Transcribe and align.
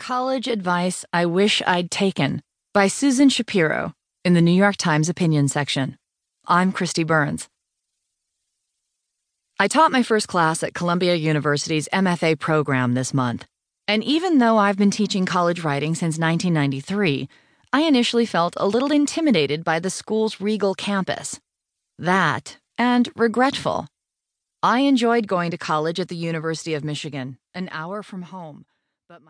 College 0.00 0.48
Advice 0.48 1.04
I 1.12 1.26
Wish 1.26 1.60
I'd 1.66 1.90
Taken 1.90 2.42
by 2.72 2.88
Susan 2.88 3.28
Shapiro 3.28 3.92
in 4.24 4.32
the 4.32 4.40
New 4.40 4.50
York 4.50 4.78
Times 4.78 5.10
Opinion 5.10 5.46
section. 5.46 5.98
I'm 6.46 6.72
Kristi 6.72 7.06
Burns. 7.06 7.50
I 9.58 9.68
taught 9.68 9.92
my 9.92 10.02
first 10.02 10.26
class 10.26 10.62
at 10.62 10.72
Columbia 10.72 11.16
University's 11.16 11.86
MFA 11.92 12.38
program 12.38 12.94
this 12.94 13.12
month, 13.12 13.44
and 13.86 14.02
even 14.02 14.38
though 14.38 14.56
I've 14.56 14.78
been 14.78 14.90
teaching 14.90 15.26
college 15.26 15.62
writing 15.62 15.94
since 15.94 16.18
1993, 16.18 17.28
I 17.70 17.82
initially 17.82 18.24
felt 18.24 18.54
a 18.56 18.66
little 18.66 18.90
intimidated 18.90 19.64
by 19.64 19.80
the 19.80 19.90
school's 19.90 20.40
regal 20.40 20.74
campus. 20.74 21.38
That, 21.98 22.56
and 22.78 23.06
regretful. 23.16 23.86
I 24.62 24.80
enjoyed 24.80 25.26
going 25.26 25.50
to 25.50 25.58
college 25.58 26.00
at 26.00 26.08
the 26.08 26.16
University 26.16 26.72
of 26.72 26.84
Michigan, 26.84 27.36
an 27.54 27.68
hour 27.70 28.02
from 28.02 28.22
home, 28.22 28.64
but 29.10 29.22
my 29.22 29.28